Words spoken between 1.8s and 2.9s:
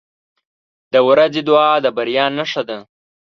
د بریا نښه ده.